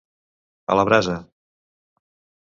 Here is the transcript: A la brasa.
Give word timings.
A 0.75 0.77
la 0.79 0.85
brasa. 0.89 1.17